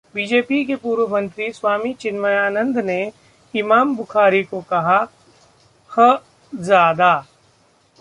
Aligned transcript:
BJP 0.15 0.63
के 0.65 0.75
पूर्व 0.75 1.13
मंत्री 1.13 1.51
स्वामी 1.51 1.93
चिन्मयानंद 1.93 2.77
ने 2.77 3.11
इमाम 3.55 3.95
बुखारी 3.95 4.43
को 4.43 4.61
कहा 4.61 4.97
'ह..जादा' 5.91 7.25